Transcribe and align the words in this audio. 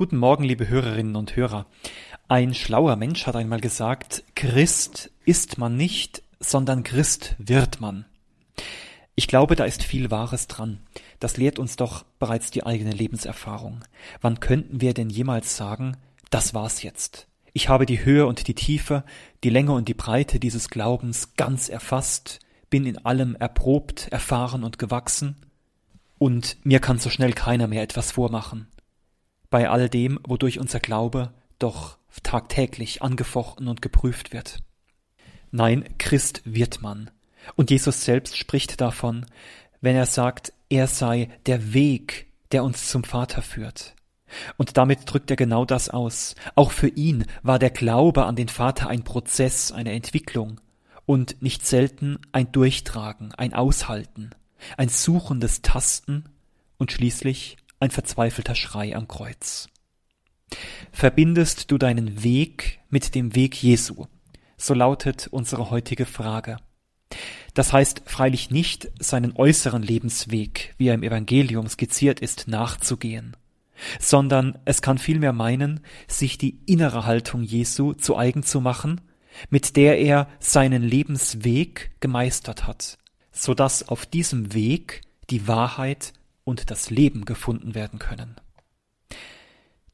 Guten 0.00 0.16
Morgen, 0.16 0.44
liebe 0.44 0.66
Hörerinnen 0.66 1.14
und 1.14 1.36
Hörer. 1.36 1.66
Ein 2.26 2.54
schlauer 2.54 2.96
Mensch 2.96 3.26
hat 3.26 3.36
einmal 3.36 3.60
gesagt, 3.60 4.24
Christ 4.34 5.10
ist 5.26 5.58
man 5.58 5.76
nicht, 5.76 6.22
sondern 6.38 6.84
Christ 6.84 7.36
wird 7.36 7.82
man. 7.82 8.06
Ich 9.14 9.28
glaube, 9.28 9.56
da 9.56 9.64
ist 9.64 9.82
viel 9.82 10.10
Wahres 10.10 10.48
dran. 10.48 10.80
Das 11.18 11.36
lehrt 11.36 11.58
uns 11.58 11.76
doch 11.76 12.06
bereits 12.18 12.50
die 12.50 12.64
eigene 12.64 12.92
Lebenserfahrung. 12.92 13.84
Wann 14.22 14.40
könnten 14.40 14.80
wir 14.80 14.94
denn 14.94 15.10
jemals 15.10 15.58
sagen, 15.58 15.98
das 16.30 16.54
war's 16.54 16.82
jetzt? 16.82 17.26
Ich 17.52 17.68
habe 17.68 17.84
die 17.84 18.02
Höhe 18.02 18.24
und 18.24 18.48
die 18.48 18.54
Tiefe, 18.54 19.04
die 19.44 19.50
Länge 19.50 19.72
und 19.72 19.86
die 19.86 19.92
Breite 19.92 20.40
dieses 20.40 20.70
Glaubens 20.70 21.34
ganz 21.36 21.68
erfasst, 21.68 22.40
bin 22.70 22.86
in 22.86 23.04
allem 23.04 23.36
erprobt, 23.36 24.08
erfahren 24.10 24.64
und 24.64 24.78
gewachsen, 24.78 25.36
und 26.16 26.56
mir 26.64 26.80
kann 26.80 26.98
so 26.98 27.10
schnell 27.10 27.34
keiner 27.34 27.66
mehr 27.66 27.82
etwas 27.82 28.12
vormachen 28.12 28.66
bei 29.50 29.68
all 29.68 29.88
dem, 29.88 30.18
wodurch 30.26 30.58
unser 30.58 30.80
Glaube 30.80 31.32
doch 31.58 31.98
tagtäglich 32.22 33.02
angefochten 33.02 33.68
und 33.68 33.82
geprüft 33.82 34.32
wird. 34.32 34.58
Nein, 35.50 35.84
Christ 35.98 36.42
wird 36.44 36.80
man. 36.80 37.10
Und 37.56 37.70
Jesus 37.70 38.04
selbst 38.04 38.36
spricht 38.36 38.80
davon, 38.80 39.26
wenn 39.80 39.96
er 39.96 40.06
sagt, 40.06 40.52
er 40.68 40.86
sei 40.86 41.28
der 41.46 41.72
Weg, 41.72 42.26
der 42.52 42.64
uns 42.64 42.88
zum 42.88 43.04
Vater 43.04 43.42
führt. 43.42 43.94
Und 44.56 44.76
damit 44.76 45.00
drückt 45.06 45.30
er 45.30 45.36
genau 45.36 45.64
das 45.64 45.88
aus. 45.88 46.36
Auch 46.54 46.70
für 46.70 46.88
ihn 46.88 47.24
war 47.42 47.58
der 47.58 47.70
Glaube 47.70 48.26
an 48.26 48.36
den 48.36 48.48
Vater 48.48 48.88
ein 48.88 49.02
Prozess, 49.02 49.72
eine 49.72 49.92
Entwicklung 49.92 50.60
und 51.06 51.42
nicht 51.42 51.66
selten 51.66 52.18
ein 52.30 52.52
Durchtragen, 52.52 53.34
ein 53.34 53.54
Aushalten, 53.54 54.30
ein 54.76 54.88
suchendes 54.88 55.62
Tasten 55.62 56.24
und 56.78 56.92
schließlich 56.92 57.56
ein 57.80 57.90
verzweifelter 57.90 58.54
Schrei 58.54 58.94
am 58.94 59.08
Kreuz. 59.08 59.68
Verbindest 60.92 61.70
du 61.70 61.78
deinen 61.78 62.22
Weg 62.22 62.80
mit 62.90 63.14
dem 63.14 63.34
Weg 63.34 63.60
Jesu? 63.62 64.06
So 64.56 64.74
lautet 64.74 65.28
unsere 65.28 65.70
heutige 65.70 66.06
Frage. 66.06 66.58
Das 67.54 67.72
heißt 67.72 68.02
freilich 68.04 68.50
nicht, 68.50 68.90
seinen 69.00 69.34
äußeren 69.34 69.82
Lebensweg, 69.82 70.74
wie 70.76 70.88
er 70.88 70.94
im 70.94 71.02
Evangelium 71.02 71.66
skizziert 71.68 72.20
ist, 72.20 72.46
nachzugehen, 72.46 73.36
sondern 73.98 74.58
es 74.64 74.82
kann 74.82 74.98
vielmehr 74.98 75.32
meinen, 75.32 75.80
sich 76.06 76.38
die 76.38 76.60
innere 76.66 77.06
Haltung 77.06 77.42
Jesu 77.42 77.94
zu 77.94 78.16
eigen 78.16 78.42
zu 78.42 78.60
machen, 78.60 79.00
mit 79.48 79.76
der 79.76 79.98
er 79.98 80.28
seinen 80.38 80.82
Lebensweg 80.82 81.92
gemeistert 82.00 82.66
hat, 82.66 82.98
so 83.32 83.54
dass 83.54 83.88
auf 83.88 84.06
diesem 84.06 84.52
Weg 84.52 85.00
die 85.30 85.48
Wahrheit 85.48 86.12
und 86.44 86.70
das 86.70 86.90
Leben 86.90 87.24
gefunden 87.24 87.74
werden 87.74 87.98
können. 87.98 88.36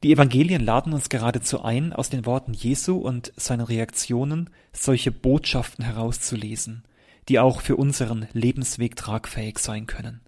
Die 0.03 0.11
Evangelien 0.11 0.63
laden 0.63 0.93
uns 0.93 1.09
geradezu 1.09 1.63
ein, 1.63 1.91
aus 1.91 2.09
den 2.09 2.25
Worten 2.25 2.53
Jesu 2.53 2.97
und 2.97 3.33
seinen 3.35 3.61
Reaktionen 3.61 4.51
solche 4.71 5.11
Botschaften 5.11 5.83
herauszulesen, 5.83 6.83
die 7.29 7.39
auch 7.39 7.61
für 7.61 7.75
unseren 7.75 8.27
Lebensweg 8.33 8.95
tragfähig 8.95 9.57
sein 9.57 9.87
können. 9.87 10.21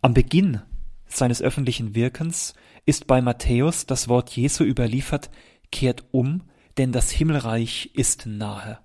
Am 0.00 0.14
Beginn 0.14 0.62
seines 1.06 1.42
öffentlichen 1.42 1.94
Wirkens 1.94 2.54
ist 2.86 3.06
bei 3.06 3.20
Matthäus 3.20 3.86
das 3.86 4.08
Wort 4.08 4.30
Jesu 4.30 4.62
überliefert, 4.62 5.30
kehrt 5.72 6.04
um, 6.12 6.44
denn 6.76 6.92
das 6.92 7.10
Himmelreich 7.10 7.90
ist 7.94 8.26
nahe. 8.26 8.78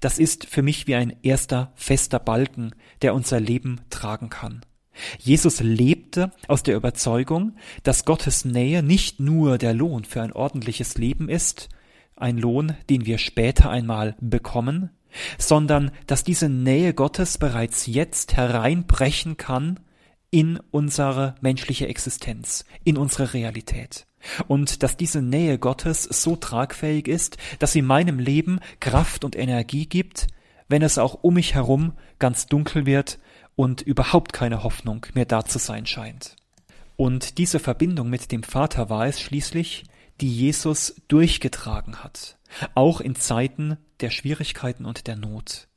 Das 0.00 0.18
ist 0.18 0.46
für 0.46 0.62
mich 0.62 0.86
wie 0.86 0.94
ein 0.94 1.16
erster 1.22 1.72
fester 1.74 2.18
Balken, 2.18 2.74
der 3.00 3.14
unser 3.14 3.40
Leben 3.40 3.80
tragen 3.90 4.28
kann. 4.30 4.64
Jesus 5.18 5.60
lebte 5.60 6.32
aus 6.48 6.62
der 6.62 6.76
Überzeugung, 6.76 7.56
dass 7.82 8.04
Gottes 8.04 8.44
Nähe 8.44 8.82
nicht 8.82 9.20
nur 9.20 9.58
der 9.58 9.74
Lohn 9.74 10.04
für 10.04 10.22
ein 10.22 10.32
ordentliches 10.32 10.98
Leben 10.98 11.28
ist, 11.28 11.68
ein 12.16 12.38
Lohn, 12.38 12.76
den 12.90 13.06
wir 13.06 13.18
später 13.18 13.70
einmal 13.70 14.16
bekommen, 14.20 14.90
sondern 15.38 15.90
dass 16.06 16.24
diese 16.24 16.48
Nähe 16.48 16.94
Gottes 16.94 17.38
bereits 17.38 17.86
jetzt 17.86 18.36
hereinbrechen 18.36 19.36
kann 19.36 19.80
in 20.30 20.58
unsere 20.70 21.34
menschliche 21.40 21.88
Existenz, 21.88 22.64
in 22.84 22.96
unsere 22.96 23.34
Realität. 23.34 24.06
Und 24.46 24.82
dass 24.82 24.96
diese 24.96 25.20
Nähe 25.20 25.58
Gottes 25.58 26.04
so 26.04 26.36
tragfähig 26.36 27.08
ist, 27.08 27.36
dass 27.58 27.72
sie 27.72 27.82
meinem 27.82 28.18
Leben 28.18 28.60
Kraft 28.80 29.24
und 29.24 29.36
Energie 29.36 29.86
gibt, 29.86 30.28
wenn 30.68 30.82
es 30.82 30.96
auch 30.96 31.18
um 31.22 31.34
mich 31.34 31.54
herum 31.54 31.92
ganz 32.18 32.46
dunkel 32.46 32.86
wird 32.86 33.18
und 33.56 33.82
überhaupt 33.82 34.32
keine 34.32 34.62
Hoffnung 34.62 35.06
mehr 35.14 35.26
da 35.26 35.44
zu 35.44 35.58
sein 35.58 35.86
scheint. 35.86 36.36
Und 36.96 37.38
diese 37.38 37.58
Verbindung 37.58 38.10
mit 38.10 38.32
dem 38.32 38.42
Vater 38.42 38.90
war 38.90 39.06
es 39.06 39.20
schließlich, 39.20 39.84
die 40.20 40.32
Jesus 40.32 40.94
durchgetragen 41.08 42.04
hat, 42.04 42.38
auch 42.74 43.00
in 43.00 43.14
Zeiten 43.16 43.76
der 44.00 44.10
Schwierigkeiten 44.10 44.84
und 44.84 45.06
der 45.06 45.16
Not. 45.16 45.68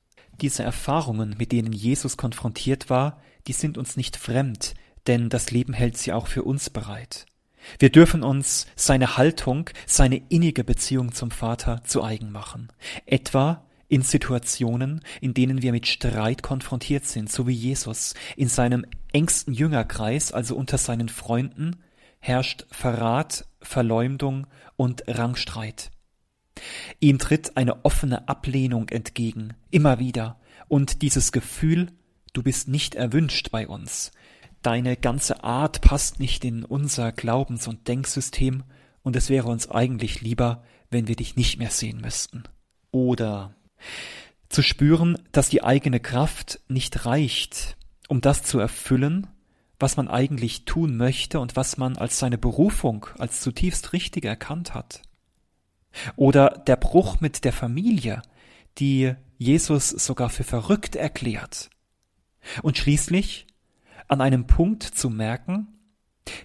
Diese 0.42 0.64
Erfahrungen, 0.64 1.36
mit 1.38 1.52
denen 1.52 1.72
Jesus 1.72 2.18
konfrontiert 2.18 2.90
war, 2.90 3.22
die 3.48 3.54
sind 3.54 3.78
uns 3.78 3.96
nicht 3.96 4.18
fremd, 4.18 4.74
denn 5.08 5.30
das 5.30 5.52
Leben 5.52 5.74
hält 5.74 5.98
sie 5.98 6.12
auch 6.14 6.28
für 6.28 6.44
uns 6.44 6.70
bereit. 6.70 7.26
Wir 7.80 7.90
dürfen 7.90 8.24
uns 8.24 8.68
seine 8.76 9.18
Haltung, 9.18 9.70
seine 9.88 10.18
innige 10.30 10.64
Beziehung 10.64 11.14
zum 11.14 11.32
Vater 11.32 11.84
zu 11.84 12.04
eigen 12.04 12.32
machen, 12.32 12.72
etwa 13.06 13.66
in 13.88 14.02
Situationen, 14.02 15.02
in 15.22 15.34
denen 15.34 15.62
wir 15.62 15.72
mit 15.72 15.88
Streit 15.88 16.42
konfrontiert 16.42 17.06
sind, 17.06 17.32
so 17.32 17.48
wie 17.48 17.54
Jesus. 17.54 18.14
In 18.36 18.48
seinem 18.48 18.86
engsten 19.14 19.54
Jüngerkreis, 19.54 20.32
also 20.32 20.56
unter 20.56 20.78
seinen 20.78 21.10
Freunden, 21.10 21.78
herrscht 22.20 22.66
Verrat, 22.72 23.46
Verleumdung 23.62 24.48
und 24.76 25.04
Rangstreit. 25.08 25.92
Ihm 27.00 27.20
tritt 27.20 27.58
eine 27.58 27.86
offene 27.86 28.28
Ablehnung 28.28 28.90
entgegen, 28.90 29.54
immer 29.72 30.00
wieder, 30.00 30.40
und 30.68 31.02
dieses 31.02 31.32
Gefühl, 31.32 31.92
du 32.34 32.42
bist 32.42 32.68
nicht 32.68 32.96
erwünscht 32.96 33.52
bei 33.52 33.68
uns, 33.68 34.12
deine 34.62 34.98
ganze 34.98 35.44
Art 35.44 35.82
passt 35.82 36.20
nicht 36.20 36.44
in 36.44 36.64
unser 36.64 37.12
Glaubens- 37.12 37.68
und 37.68 37.88
Denksystem, 37.88 38.64
und 39.04 39.16
es 39.16 39.30
wäre 39.30 39.50
uns 39.50 39.70
eigentlich 39.70 40.22
lieber, 40.22 40.64
wenn 40.90 41.08
wir 41.08 41.16
dich 41.16 41.36
nicht 41.36 41.60
mehr 41.60 41.70
sehen 41.70 42.02
müssten. 42.02 42.44
Oder 42.90 43.54
zu 44.50 44.62
spüren, 44.62 45.18
dass 45.32 45.50
die 45.50 45.64
eigene 45.64 46.00
Kraft 46.00 46.62
nicht 46.68 47.06
reicht, 47.06 47.78
um 48.08 48.22
das 48.22 48.44
zu 48.44 48.60
erfüllen, 48.60 49.28
was 49.80 49.98
man 49.98 50.08
eigentlich 50.08 50.66
tun 50.66 50.96
möchte 50.96 51.40
und 51.40 51.56
was 51.56 51.78
man 51.78 51.98
als 51.98 52.20
seine 52.20 52.38
Berufung, 52.38 53.08
als 53.18 53.42
zutiefst 53.42 53.94
richtig 53.94 54.24
erkannt 54.26 54.74
hat. 54.74 55.02
Oder 56.16 56.64
der 56.68 56.78
Bruch 56.78 57.20
mit 57.20 57.44
der 57.44 57.54
Familie, 57.54 58.22
die 58.78 59.14
Jesus 59.38 59.90
sogar 59.90 60.30
für 60.30 60.44
verrückt 60.44 60.96
erklärt. 60.96 61.70
Und 62.62 62.78
schließlich 62.78 63.48
an 64.08 64.22
einem 64.22 64.48
Punkt 64.48 64.84
zu 64.84 65.10
merken, 65.10 65.68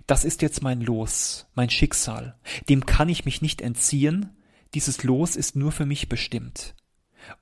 das 0.06 0.24
ist 0.24 0.42
jetzt 0.42 0.62
mein 0.62 0.80
Los, 0.80 1.46
mein 1.54 1.70
Schicksal, 1.70 2.36
dem 2.68 2.86
kann 2.86 3.08
ich 3.08 3.24
mich 3.24 3.42
nicht 3.42 3.60
entziehen, 3.60 4.36
dieses 4.74 5.02
Los 5.04 5.36
ist 5.36 5.56
nur 5.56 5.72
für 5.72 5.86
mich 5.86 6.08
bestimmt 6.08 6.74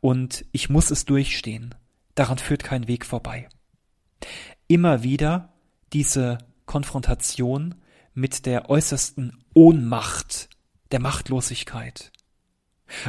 und 0.01 0.45
ich 0.53 0.69
muss 0.69 0.91
es 0.91 1.05
durchstehen. 1.05 1.75
Daran 2.15 2.39
führt 2.39 2.65
kein 2.65 2.89
Weg 2.89 3.07
vorbei. 3.07 3.49
Immer 4.67 5.03
wieder 5.03 5.53
diese 5.93 6.39
Konfrontation 6.67 7.77
mit 8.15 8.47
der 8.47 8.69
äußersten 8.69 9.45
Ohnmacht, 9.55 10.49
der 10.91 11.01
Machtlosigkeit. 11.01 12.13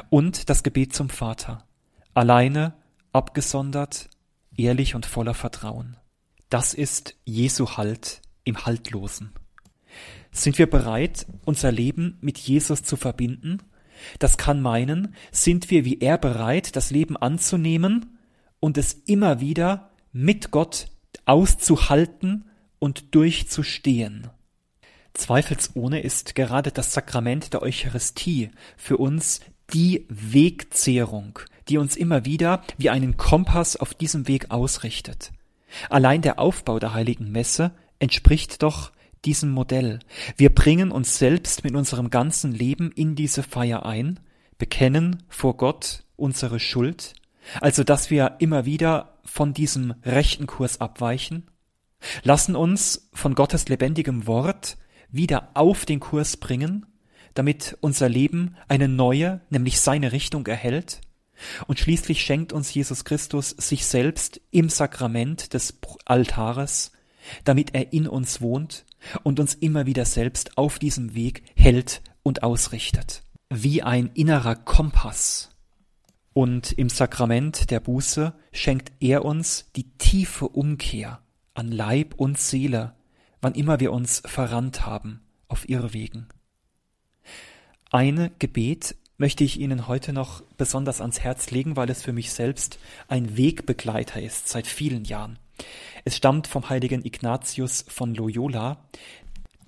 Und 0.10 0.50
das 0.50 0.64
Gebet 0.64 0.94
zum 0.94 1.10
Vater. 1.10 1.68
Alleine, 2.14 2.76
abgesondert, 3.12 4.10
ehrlich 4.56 4.96
und 4.96 5.06
voller 5.06 5.34
Vertrauen. 5.34 5.98
Das 6.50 6.74
ist 6.74 7.16
Jesu 7.26 7.78
Halt 7.78 8.22
im 8.44 8.66
Haltlosen. 8.66 9.34
Sind 10.32 10.58
wir 10.58 10.70
bereit, 10.70 11.26
unser 11.46 11.72
Leben 11.72 12.18
mit 12.22 12.38
Jesus 12.38 12.84
zu 12.84 12.98
verbinden 12.98 13.60
das 14.20 14.38
kann 14.38 14.62
meinen, 14.62 15.16
sind 15.32 15.70
wir 15.70 15.86
wie 15.86 16.00
er 16.00 16.18
bereit, 16.18 16.76
das 16.76 16.92
Leben 16.92 17.18
anzunehmen 17.18 18.18
und 18.60 18.78
es 18.78 18.94
immer 18.94 19.40
wieder 19.40 19.92
mit 20.12 20.52
Gott 20.52 20.88
auszuhalten 21.26 22.46
und 22.80 23.14
durchzustehen. 23.14 24.30
Zweifelsohne 25.14 26.02
ist 26.02 26.36
gerade 26.36 26.72
das 26.72 26.94
Sakrament 26.94 27.54
der 27.54 27.62
Eucharistie 27.62 28.52
für 28.78 28.98
uns 28.98 29.42
die 29.74 30.06
Wegzehrung, 30.10 31.40
die 31.68 31.78
uns 31.78 31.96
immer 31.96 32.26
wieder 32.26 32.64
wie 32.78 32.90
einen 32.90 33.18
Kompass 33.18 33.76
auf 33.76 33.94
diesem 33.94 34.28
Weg 34.28 34.50
ausrichtet. 34.50 35.32
Allein 35.90 36.22
der 36.22 36.40
Aufbau 36.40 36.80
der 36.80 36.94
heiligen 36.94 37.32
Messe 37.32 37.72
entspricht 38.00 38.64
doch 38.64 38.92
diesem 39.26 39.52
Modell. 39.52 40.00
Wir 40.38 40.54
bringen 40.54 40.92
uns 40.92 41.18
selbst 41.18 41.64
mit 41.64 41.76
unserem 41.76 42.10
ganzen 42.10 42.52
Leben 42.52 42.92
in 42.92 43.16
diese 43.16 43.44
Feier 43.44 43.86
ein, 43.86 44.20
bekennen 44.58 45.24
vor 45.28 45.58
Gott 45.58 46.04
unsere 46.16 46.60
Schuld, 46.60 47.14
also 47.62 47.84
dass 47.84 48.10
wir 48.10 48.36
immer 48.40 48.66
wieder 48.66 49.20
von 49.24 49.54
diesem 49.54 49.94
rechten 50.04 50.48
Kurs 50.48 50.82
abweichen, 50.82 51.50
lassen 52.24 52.56
uns 52.56 53.10
von 53.14 53.36
Gottes 53.36 53.68
lebendigem 53.68 54.28
Wort 54.28 54.78
wieder 55.12 55.50
auf 55.54 55.86
den 55.86 56.00
Kurs 56.00 56.38
bringen, 56.38 56.86
damit 57.34 57.78
unser 57.82 58.10
Leben 58.10 58.56
eine 58.68 58.88
neue, 58.88 59.42
nämlich 59.50 59.80
seine 59.80 60.12
Richtung 60.12 60.46
erhält. 60.48 61.02
Und 61.68 61.80
schließlich 61.80 62.22
schenkt 62.22 62.52
uns 62.52 62.74
Jesus 62.74 63.06
Christus 63.06 63.52
sich 63.52 63.86
selbst 63.86 64.42
im 64.52 64.70
Sakrament 64.70 65.54
des 65.54 65.80
Altares, 66.06 66.92
damit 67.46 67.74
er 67.74 67.94
in 67.94 68.08
uns 68.08 68.42
wohnt 68.42 68.86
und 69.24 69.40
uns 69.40 69.54
immer 69.54 69.86
wieder 69.86 70.06
selbst 70.06 70.58
auf 70.58 70.80
diesem 70.80 71.16
Weg 71.16 71.44
hält 71.56 72.02
und 72.24 72.44
ausrichtet. 72.44 73.24
Wie 73.50 73.82
ein 73.82 74.08
innerer 74.14 74.56
Kompass. 74.56 75.50
Und 76.34 76.72
im 76.74 76.90
Sakrament 76.90 77.72
der 77.72 77.80
Buße 77.80 78.34
schenkt 78.52 78.92
er 79.00 79.26
uns 79.26 79.72
die 79.76 79.90
tiefe 79.98 80.48
Umkehr 80.48 81.22
an 81.54 81.72
Leib 81.72 82.14
und 82.16 82.38
Seele, 82.38 82.96
wann 83.42 83.56
immer 83.56 83.80
wir 83.80 83.92
uns 83.92 84.22
verrannt 84.26 84.86
haben 84.86 85.22
auf 85.48 85.68
Irrwegen. 85.68 86.30
Eine 87.92 88.32
Gebet 88.38 88.96
möchte 89.18 89.44
ich 89.44 89.60
Ihnen 89.60 89.88
heute 89.88 90.14
noch 90.14 90.42
besonders 90.58 91.02
ans 91.02 91.20
Herz 91.20 91.52
legen, 91.52 91.76
weil 91.76 91.90
es 91.90 92.04
für 92.04 92.14
mich 92.14 92.32
selbst 92.32 92.80
ein 93.08 93.36
Wegbegleiter 93.36 94.22
ist 94.22 94.48
seit 94.48 94.68
vielen 94.68 95.04
Jahren. 95.04 95.40
Es 96.06 96.18
stammt 96.18 96.48
vom 96.48 96.70
heiligen 96.70 97.06
Ignatius 97.06 97.86
von 97.88 98.14
Loyola, 98.16 98.90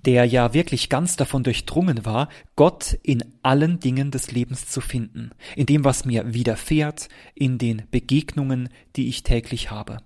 der 0.05 0.25
ja 0.25 0.53
wirklich 0.53 0.89
ganz 0.89 1.15
davon 1.15 1.43
durchdrungen 1.43 2.05
war, 2.05 2.29
Gott 2.55 2.97
in 3.03 3.23
allen 3.43 3.79
Dingen 3.79 4.11
des 4.11 4.31
Lebens 4.31 4.67
zu 4.67 4.81
finden, 4.81 5.31
in 5.55 5.65
dem, 5.65 5.83
was 5.83 6.05
mir 6.05 6.33
widerfährt, 6.33 7.09
in 7.35 7.57
den 7.57 7.83
Begegnungen, 7.91 8.69
die 8.95 9.09
ich 9.09 9.23
täglich 9.23 9.69
habe. 9.69 9.97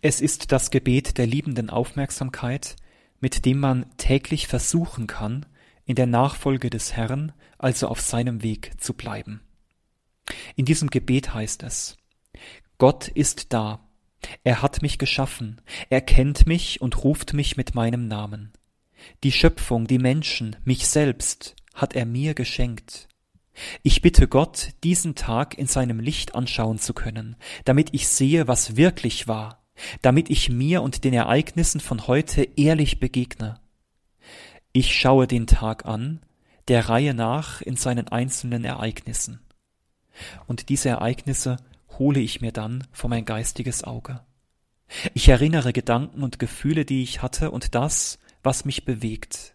Es 0.00 0.20
ist 0.20 0.50
das 0.50 0.70
Gebet 0.70 1.18
der 1.18 1.26
liebenden 1.26 1.70
Aufmerksamkeit, 1.70 2.76
mit 3.20 3.44
dem 3.44 3.60
man 3.60 3.86
täglich 3.98 4.48
versuchen 4.48 5.06
kann, 5.06 5.46
in 5.84 5.94
der 5.94 6.06
Nachfolge 6.06 6.70
des 6.70 6.94
Herrn, 6.94 7.32
also 7.58 7.88
auf 7.88 8.00
seinem 8.00 8.42
Weg 8.42 8.72
zu 8.78 8.94
bleiben. 8.94 9.42
In 10.56 10.64
diesem 10.64 10.90
Gebet 10.90 11.34
heißt 11.34 11.62
es, 11.62 11.96
Gott 12.78 13.08
ist 13.08 13.52
da, 13.52 13.88
er 14.44 14.62
hat 14.62 14.82
mich 14.82 14.98
geschaffen, 14.98 15.60
er 15.90 16.00
kennt 16.00 16.46
mich 16.46 16.80
und 16.80 17.04
ruft 17.04 17.32
mich 17.32 17.56
mit 17.56 17.74
meinem 17.74 18.08
Namen. 18.08 18.52
Die 19.24 19.32
Schöpfung, 19.32 19.86
die 19.86 19.98
Menschen, 19.98 20.56
mich 20.64 20.86
selbst 20.86 21.56
hat 21.74 21.94
er 21.94 22.06
mir 22.06 22.34
geschenkt. 22.34 23.08
Ich 23.82 24.00
bitte 24.00 24.28
Gott, 24.28 24.70
diesen 24.82 25.14
Tag 25.14 25.58
in 25.58 25.66
seinem 25.66 26.00
Licht 26.00 26.34
anschauen 26.34 26.78
zu 26.78 26.94
können, 26.94 27.36
damit 27.64 27.90
ich 27.92 28.08
sehe, 28.08 28.48
was 28.48 28.76
wirklich 28.76 29.28
war, 29.28 29.62
damit 30.00 30.30
ich 30.30 30.48
mir 30.48 30.82
und 30.82 31.04
den 31.04 31.12
Ereignissen 31.12 31.80
von 31.80 32.06
heute 32.06 32.48
ehrlich 32.56 33.00
begegne. 33.00 33.60
Ich 34.72 34.94
schaue 34.94 35.26
den 35.26 35.46
Tag 35.46 35.84
an, 35.84 36.20
der 36.68 36.88
Reihe 36.88 37.14
nach 37.14 37.60
in 37.60 37.76
seinen 37.76 38.08
einzelnen 38.08 38.64
Ereignissen. 38.64 39.40
Und 40.46 40.68
diese 40.68 40.90
Ereignisse 40.90 41.56
hole 41.98 42.20
ich 42.20 42.40
mir 42.40 42.52
dann 42.52 42.86
vor 42.92 43.10
mein 43.10 43.24
geistiges 43.24 43.84
Auge. 43.84 44.20
Ich 45.14 45.28
erinnere 45.28 45.72
Gedanken 45.72 46.22
und 46.22 46.38
Gefühle, 46.38 46.84
die 46.84 47.02
ich 47.02 47.22
hatte 47.22 47.50
und 47.50 47.74
das, 47.74 48.18
was 48.42 48.64
mich 48.64 48.84
bewegt. 48.84 49.54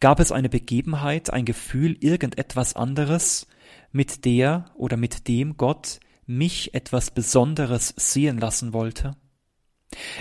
Gab 0.00 0.20
es 0.20 0.32
eine 0.32 0.48
Begebenheit, 0.48 1.30
ein 1.30 1.44
Gefühl, 1.44 1.96
irgendetwas 2.00 2.74
anderes, 2.74 3.46
mit 3.92 4.24
der 4.24 4.70
oder 4.74 4.96
mit 4.96 5.28
dem 5.28 5.56
Gott 5.56 6.00
mich 6.26 6.74
etwas 6.74 7.10
Besonderes 7.10 7.94
sehen 7.96 8.38
lassen 8.38 8.72
wollte? 8.72 9.16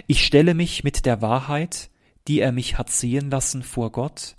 Ich 0.07 0.25
stelle 0.25 0.53
mich 0.53 0.83
mit 0.83 1.06
der 1.06 1.21
Wahrheit, 1.21 1.89
die 2.27 2.39
er 2.39 2.51
mich 2.51 2.77
hat 2.77 2.89
sehen 2.89 3.30
lassen, 3.30 3.63
vor 3.63 3.91
Gott. 3.91 4.36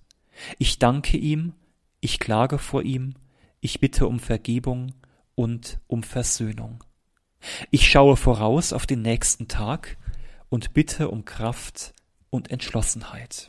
Ich 0.59 0.79
danke 0.79 1.17
ihm, 1.17 1.55
ich 2.01 2.19
klage 2.19 2.59
vor 2.59 2.83
ihm, 2.83 3.15
ich 3.61 3.81
bitte 3.81 4.07
um 4.07 4.19
Vergebung 4.19 4.95
und 5.35 5.81
um 5.87 6.03
Versöhnung. 6.03 6.83
Ich 7.71 7.89
schaue 7.91 8.17
voraus 8.17 8.73
auf 8.73 8.87
den 8.87 9.03
nächsten 9.03 9.49
Tag 9.49 9.97
und 10.49 10.75
bitte 10.75 11.09
um 11.09 11.25
Kraft 11.25 11.93
und 12.31 12.51
Entschlossenheit. 12.51 13.49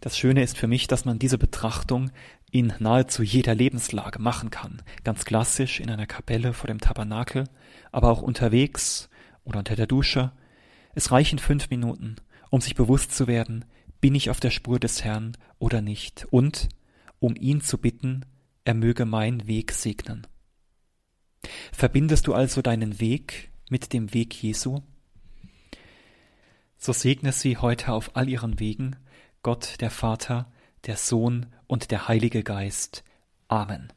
Das 0.00 0.18
Schöne 0.18 0.42
ist 0.42 0.58
für 0.58 0.66
mich, 0.66 0.86
dass 0.86 1.04
man 1.04 1.18
diese 1.18 1.38
Betrachtung 1.38 2.10
in 2.50 2.72
nahezu 2.78 3.22
jeder 3.22 3.54
Lebenslage 3.54 4.18
machen 4.18 4.50
kann. 4.50 4.82
Ganz 5.04 5.24
klassisch 5.24 5.80
in 5.80 5.90
einer 5.90 6.06
Kapelle 6.06 6.52
vor 6.52 6.68
dem 6.68 6.80
Tabernakel, 6.80 7.44
aber 7.92 8.10
auch 8.10 8.22
unterwegs 8.22 9.08
oder 9.44 9.58
unter 9.58 9.76
der 9.76 9.86
Dusche. 9.86 10.32
Es 10.94 11.10
reichen 11.10 11.38
fünf 11.38 11.70
Minuten, 11.70 12.16
um 12.50 12.60
sich 12.60 12.74
bewusst 12.74 13.14
zu 13.14 13.26
werden, 13.26 13.64
bin 14.00 14.14
ich 14.14 14.30
auf 14.30 14.40
der 14.40 14.50
Spur 14.50 14.78
des 14.78 15.02
Herrn 15.04 15.36
oder 15.58 15.80
nicht, 15.80 16.26
und 16.30 16.68
um 17.18 17.34
ihn 17.34 17.60
zu 17.60 17.78
bitten, 17.78 18.24
er 18.64 18.74
möge 18.74 19.04
meinen 19.04 19.46
Weg 19.46 19.72
segnen. 19.72 20.26
Verbindest 21.72 22.26
du 22.26 22.34
also 22.34 22.62
deinen 22.62 23.00
Weg 23.00 23.50
mit 23.70 23.92
dem 23.92 24.14
Weg 24.14 24.42
Jesu? 24.42 24.80
So 26.78 26.92
segne 26.92 27.32
sie 27.32 27.56
heute 27.56 27.92
auf 27.92 28.14
all 28.14 28.28
ihren 28.28 28.60
Wegen, 28.60 28.96
Gott 29.42 29.80
der 29.80 29.90
Vater, 29.90 30.50
der 30.86 30.96
Sohn 30.96 31.46
und 31.66 31.90
der 31.90 32.08
Heilige 32.08 32.42
Geist. 32.42 33.02
Amen. 33.48 33.92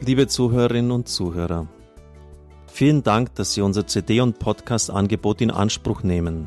Liebe 0.00 0.28
Zuhörerinnen 0.28 0.92
und 0.92 1.08
Zuhörer, 1.08 1.66
vielen 2.68 3.02
Dank, 3.02 3.34
dass 3.34 3.54
Sie 3.54 3.60
unser 3.60 3.88
CD- 3.88 4.20
und 4.20 4.38
Podcast-Angebot 4.38 5.40
in 5.40 5.50
Anspruch 5.50 6.04
nehmen. 6.04 6.46